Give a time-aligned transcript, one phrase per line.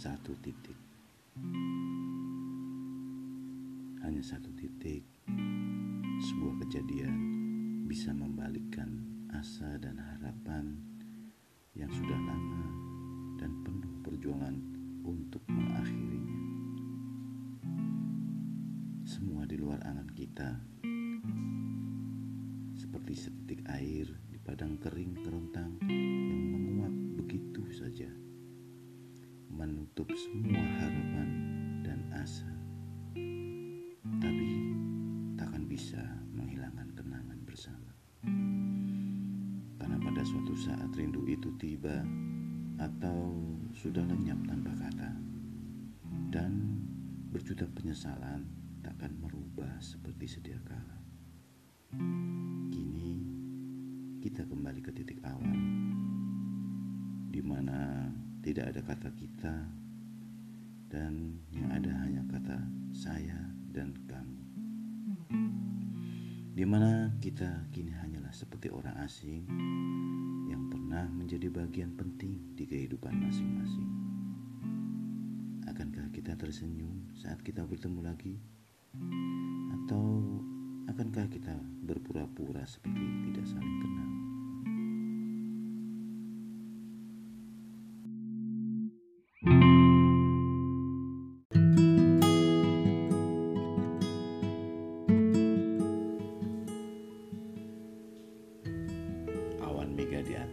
[0.00, 0.80] satu titik.
[4.00, 5.04] Hanya satu titik,
[6.24, 7.16] sebuah kejadian
[7.84, 10.72] bisa membalikkan asa dan harapan
[11.76, 12.64] yang sudah lama
[13.36, 14.56] dan penuh perjuangan
[15.04, 16.40] untuk mengakhirinya.
[19.04, 20.50] Semua di luar angan kita,
[22.72, 28.09] seperti setitik air di padang kering kerontang yang menguap begitu saja
[29.90, 31.28] menutup semua harapan
[31.82, 32.46] dan asa.
[34.22, 34.50] Tapi
[35.34, 35.98] takkan bisa
[36.30, 37.90] menghilangkan kenangan bersama.
[39.82, 42.06] Karena pada suatu saat rindu itu tiba
[42.78, 43.34] atau
[43.74, 45.10] sudah lenyap tanpa kata.
[46.30, 46.78] Dan
[47.34, 48.46] berjuta penyesalan
[48.86, 51.02] takkan merubah seperti sedia kala.
[52.70, 53.10] Kini
[54.22, 55.58] kita kembali ke titik awal
[57.34, 58.06] di mana
[58.40, 59.54] tidak ada kata kita
[60.88, 62.56] dan yang ada hanya kata
[62.96, 63.36] saya
[63.68, 64.40] dan kamu.
[66.56, 69.44] Di mana kita kini hanyalah seperti orang asing
[70.48, 73.90] yang pernah menjadi bagian penting di kehidupan masing-masing.
[75.68, 78.40] Akankah kita tersenyum saat kita bertemu lagi?
[79.78, 80.02] Atau
[80.88, 81.54] akankah kita
[81.86, 84.10] berpura-pura seperti tidak saling kenal?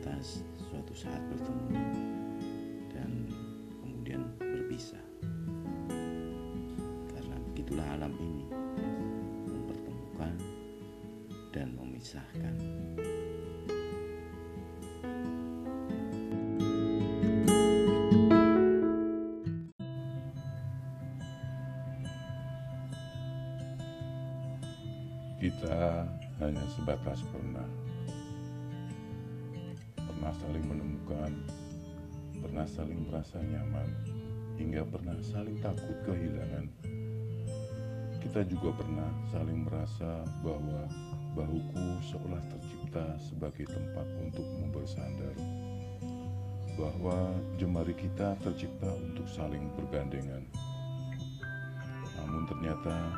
[0.08, 0.40] Atas
[0.72, 1.84] suatu saat bertemu
[2.96, 3.12] dan
[3.84, 5.04] kemudian berpisah.
[7.12, 8.48] Karena begitulah alam ini
[9.52, 10.32] mempertemukan
[11.52, 12.56] dan memisahkan.
[25.36, 26.08] Kita
[26.40, 27.87] hanya sebatas pernah.
[30.28, 31.32] Pernah saling menemukan,
[32.44, 33.88] pernah saling merasa nyaman,
[34.60, 36.68] hingga pernah saling takut kehilangan.
[38.20, 40.84] Kita juga pernah saling merasa bahwa
[41.32, 44.44] bahuku seolah tercipta sebagai tempat untuk
[44.76, 45.32] bersandar.
[46.76, 50.44] Bahwa jemari kita tercipta untuk saling bergandengan.
[52.20, 53.16] Namun ternyata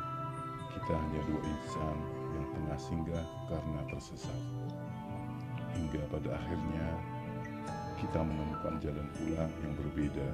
[0.78, 1.96] kita hanya dua insan
[2.38, 4.69] yang tengah singgah karena tersesat.
[5.90, 6.86] Hingga pada akhirnya
[7.98, 10.28] kita menemukan jalan pulang yang berbeda.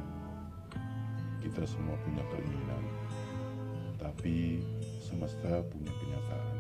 [1.41, 2.85] Kita semua punya keinginan,
[3.97, 4.61] tapi
[5.01, 6.57] semesta punya kenyataan.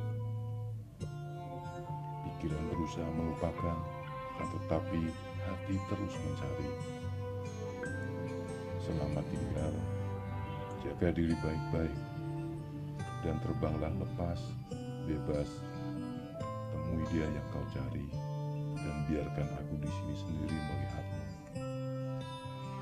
[2.25, 3.77] Pikiran berusaha melupakan,
[4.33, 5.13] akan tetapi
[5.45, 6.71] hati terus mencari.
[8.81, 9.75] Selamat tinggal,
[10.89, 11.99] jaga diri baik-baik
[13.29, 14.41] dan terbanglah lepas,
[15.05, 15.53] bebas.
[16.73, 18.09] Temui dia yang kau cari,
[18.87, 21.23] dan biarkan aku di sini sendiri melihatmu.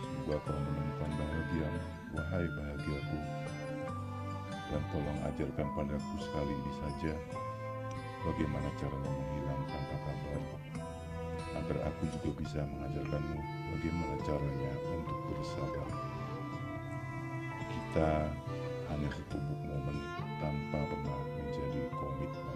[0.05, 1.69] Semoga kau menemukan bahagia,
[2.13, 3.19] wahai bahagiaku.
[4.69, 7.13] Dan tolong ajarkan padaku sekali ini saja,
[8.21, 10.41] bagaimana caranya menghilang tanpa kabar,
[11.57, 13.39] agar aku juga bisa mengajarkanmu
[13.73, 15.89] bagaimana caranya untuk bersabar.
[17.65, 18.11] Kita
[18.93, 19.99] hanya setubuk momen
[20.37, 22.54] tanpa pernah menjadi komitmen.